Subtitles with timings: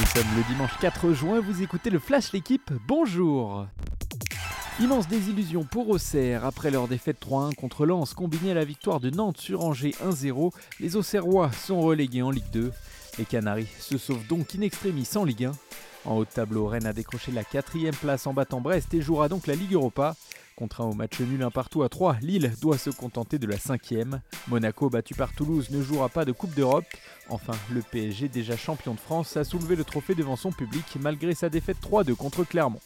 [0.00, 3.66] Nous sommes le dimanche 4 juin, vous écoutez le Flash L'équipe, bonjour
[4.80, 6.44] Immense désillusion pour Auxerre.
[6.44, 10.52] Après leur défaite 3-1 contre Lens, combinée à la victoire de Nantes sur Angers 1-0,
[10.80, 12.72] les Auxerrois sont relégués en Ligue 2.
[13.18, 15.52] Les Canaries se sauvent donc in extremis en Ligue 1.
[16.06, 19.28] En haut de tableau, Rennes a décroché la quatrième place en battant Brest et jouera
[19.28, 20.16] donc la Ligue Europa.
[20.56, 24.20] Contraint au match nul un partout à 3, Lille doit se contenter de la cinquième.
[24.46, 26.86] Monaco, battu par Toulouse, ne jouera pas de Coupe d'Europe.
[27.28, 31.34] Enfin, le PSG, déjà champion de France, a soulevé le trophée devant son public malgré
[31.34, 32.80] sa défaite 3-2 contre Clermont.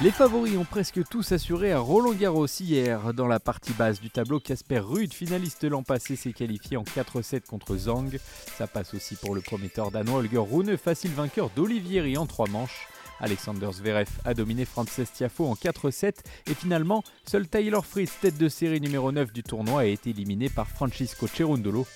[0.00, 3.12] Les favoris ont presque tous assuré à Roland Garros hier.
[3.12, 7.42] Dans la partie basse du tableau, Casper Ruud, finaliste l'an passé, s'est qualifié en 4-7
[7.42, 8.18] contre Zhang.
[8.56, 12.88] Ça passe aussi pour le prometteur danois Holger Rune, facile vainqueur d'Olivieri en 3 manches.
[13.20, 16.14] Alexander Zverev a dominé Frances Tiafo en 4-7
[16.46, 20.48] et finalement, seul Taylor Fritz, tête de série numéro 9 du tournoi, a été éliminé
[20.48, 21.86] par Francisco Cerundolo.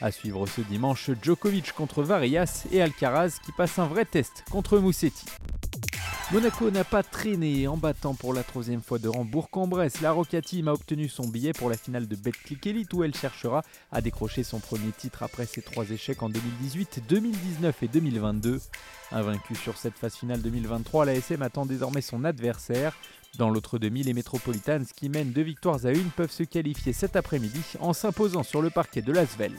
[0.00, 4.78] À suivre ce dimanche, Djokovic contre Varias et Alcaraz qui passe un vrai test contre
[4.78, 5.26] Moussetti.
[6.34, 10.00] Monaco n'a pas traîné en battant pour la troisième fois de rang Bourg-en-Bresse.
[10.00, 13.14] La Roca Team a obtenu son billet pour la finale de Betclic Elite où elle
[13.14, 18.60] cherchera à décrocher son premier titre après ses trois échecs en 2018, 2019 et 2022.
[19.12, 22.96] Invaincu sur cette phase finale 2023, la SM attend désormais son adversaire.
[23.38, 27.14] Dans l'autre demi, les Metropolitans qui mènent deux victoires à une peuvent se qualifier cet
[27.14, 29.54] après-midi en s'imposant sur le parquet de l'Asvel.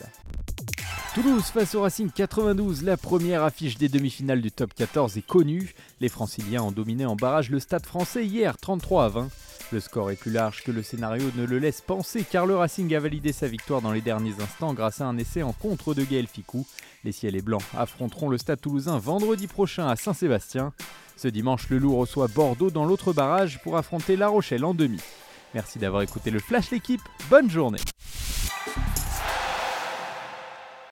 [1.15, 5.73] Toulouse face au Racing 92, la première affiche des demi-finales du top 14 est connue.
[6.01, 9.29] Les franciliens ont dominé en barrage le stade français hier 33 à 20.
[9.71, 12.93] Le score est plus large que le scénario ne le laisse penser car le Racing
[12.93, 16.03] a validé sa victoire dans les derniers instants grâce à un essai en contre de
[16.03, 16.67] Gaël Ficou.
[17.05, 20.73] Les ciels et blancs affronteront le stade toulousain vendredi prochain à Saint-Sébastien.
[21.15, 24.99] Ce dimanche, le Loup reçoit Bordeaux dans l'autre barrage pour affronter La Rochelle en demi.
[25.53, 26.99] Merci d'avoir écouté le Flash l'équipe,
[27.29, 27.79] bonne journée